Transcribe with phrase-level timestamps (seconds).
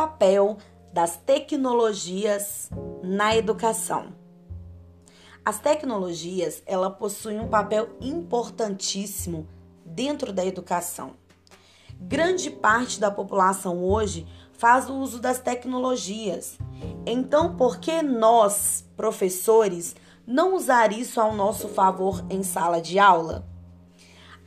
[0.00, 0.56] papel
[0.94, 2.70] das tecnologias
[3.02, 4.14] na educação.
[5.44, 9.46] As tecnologias, ela possuem um papel importantíssimo
[9.84, 11.10] dentro da educação.
[12.00, 16.56] Grande parte da população hoje faz o uso das tecnologias.
[17.04, 19.94] Então, por que nós, professores,
[20.26, 23.46] não usar isso ao nosso favor em sala de aula?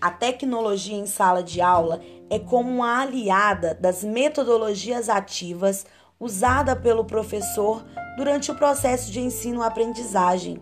[0.00, 2.00] A tecnologia em sala de aula
[2.32, 5.84] é como uma aliada das metodologias ativas
[6.18, 7.84] usada pelo professor
[8.16, 10.58] durante o processo de ensino-aprendizagem.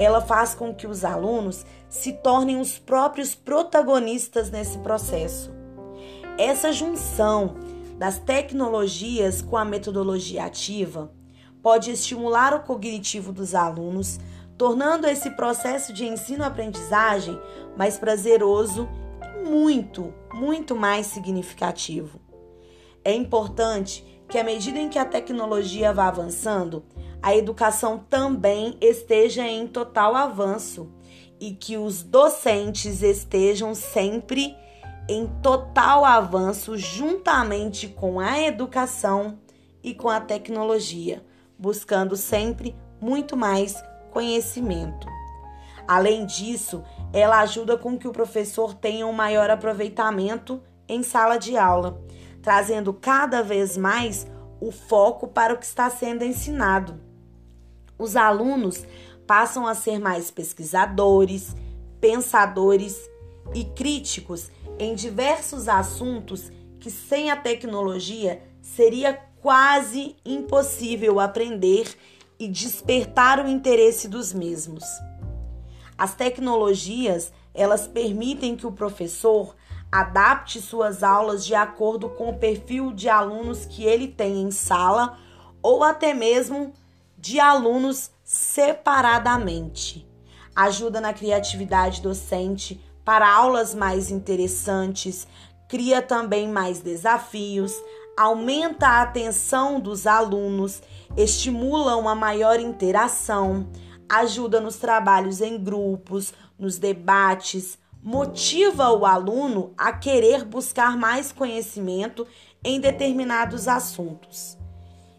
[0.00, 5.54] Ela faz com que os alunos se tornem os próprios protagonistas nesse processo.
[6.36, 7.54] Essa junção
[7.96, 11.12] das tecnologias com a metodologia ativa
[11.62, 14.18] pode estimular o cognitivo dos alunos,
[14.58, 17.40] tornando esse processo de ensino-aprendizagem
[17.76, 18.88] mais prazeroso
[19.46, 22.20] muito, muito mais significativo.
[23.04, 26.84] É importante que, à medida em que a tecnologia vá avançando,
[27.22, 30.92] a educação também esteja em total avanço
[31.40, 34.56] e que os docentes estejam sempre
[35.08, 39.38] em total avanço juntamente com a educação
[39.82, 41.24] e com a tecnologia,
[41.58, 45.15] buscando sempre muito mais conhecimento.
[45.86, 51.56] Além disso, ela ajuda com que o professor tenha um maior aproveitamento em sala de
[51.56, 52.00] aula,
[52.42, 54.26] trazendo cada vez mais
[54.60, 57.00] o foco para o que está sendo ensinado.
[57.98, 58.84] Os alunos
[59.26, 61.54] passam a ser mais pesquisadores,
[62.00, 62.96] pensadores
[63.54, 71.88] e críticos em diversos assuntos que sem a tecnologia seria quase impossível aprender
[72.38, 74.84] e despertar o interesse dos mesmos.
[75.98, 79.54] As tecnologias, elas permitem que o professor
[79.90, 85.18] adapte suas aulas de acordo com o perfil de alunos que ele tem em sala
[85.62, 86.72] ou até mesmo
[87.16, 90.06] de alunos separadamente.
[90.54, 95.26] Ajuda na criatividade docente para aulas mais interessantes,
[95.68, 97.72] cria também mais desafios,
[98.16, 100.82] aumenta a atenção dos alunos,
[101.16, 103.66] estimula uma maior interação,
[104.08, 112.26] ajuda nos trabalhos em grupos, nos debates, motiva o aluno a querer buscar mais conhecimento
[112.62, 114.56] em determinados assuntos.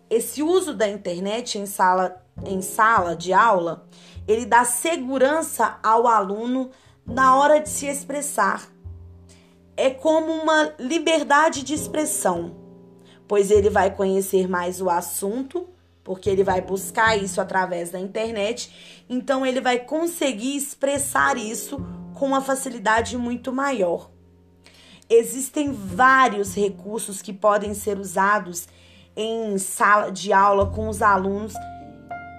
[0.09, 3.85] Esse uso da internet em sala, em sala de aula,
[4.27, 6.71] ele dá segurança ao aluno
[7.05, 8.69] na hora de se expressar.
[9.75, 12.55] É como uma liberdade de expressão,
[13.27, 15.67] pois ele vai conhecer mais o assunto,
[16.07, 22.27] porque ele vai buscar isso através da internet, então ele vai conseguir expressar isso com
[22.27, 24.09] uma facilidade muito maior.
[25.09, 28.69] Existem vários recursos que podem ser usados
[29.17, 31.53] em sala de aula com os alunos,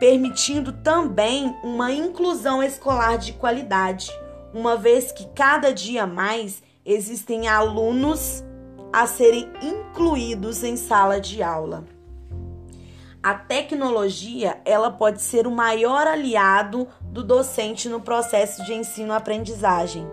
[0.01, 4.11] permitindo também uma inclusão escolar de qualidade,
[4.55, 8.43] uma vez que cada dia mais existem alunos
[8.91, 11.98] a serem incluídos em sala de aula.
[13.29, 20.11] A tecnologia, ela pode ser o maior aliado do docente no processo de ensino-aprendizagem,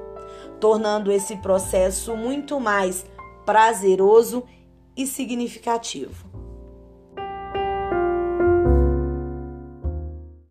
[0.60, 3.06] tornando esse processo muito mais
[3.46, 4.44] prazeroso
[4.98, 6.35] e significativo.